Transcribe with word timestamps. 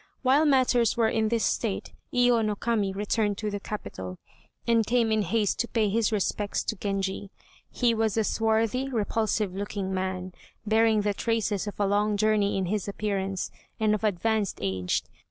While 0.23 0.45
matters 0.45 0.97
were 0.97 1.09
in 1.09 1.29
this 1.29 1.45
state 1.45 1.93
Iyo 2.11 2.41
no 2.43 2.55
Kami 2.55 2.91
returned 2.91 3.37
to 3.37 3.51
the 3.51 3.59
capital, 3.59 4.17
and 4.65 4.83
came 4.83 5.11
in 5.11 5.21
haste 5.21 5.59
to 5.59 5.67
pay 5.67 5.89
his 5.89 6.11
respects 6.11 6.63
to 6.63 6.75
Genji. 6.75 7.29
He 7.69 7.93
was 7.93 8.17
a 8.17 8.23
swarthy, 8.23 8.89
repulsive 8.89 9.53
looking 9.53 9.93
man, 9.93 10.33
bearing 10.65 11.01
the 11.01 11.13
traces 11.13 11.67
of 11.67 11.79
a 11.79 11.85
long 11.85 12.17
journey 12.17 12.57
in 12.57 12.65
his 12.65 12.87
appearance, 12.87 13.51
and 13.79 13.93
of 13.93 14.03
advanced 14.03 14.57
age. 14.59 15.03